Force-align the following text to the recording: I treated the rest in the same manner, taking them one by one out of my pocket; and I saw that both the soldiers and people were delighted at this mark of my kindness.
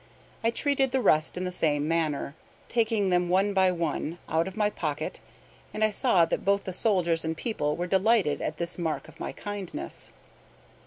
I 0.43 0.49
treated 0.49 0.89
the 0.89 0.99
rest 0.99 1.37
in 1.37 1.43
the 1.43 1.51
same 1.51 1.87
manner, 1.87 2.33
taking 2.69 3.11
them 3.11 3.29
one 3.29 3.53
by 3.53 3.71
one 3.71 4.17
out 4.27 4.47
of 4.47 4.57
my 4.57 4.71
pocket; 4.71 5.19
and 5.75 5.83
I 5.83 5.91
saw 5.91 6.25
that 6.25 6.43
both 6.43 6.63
the 6.63 6.73
soldiers 6.73 7.23
and 7.23 7.37
people 7.37 7.75
were 7.75 7.85
delighted 7.85 8.41
at 8.41 8.57
this 8.57 8.79
mark 8.79 9.07
of 9.07 9.19
my 9.19 9.31
kindness. 9.31 10.11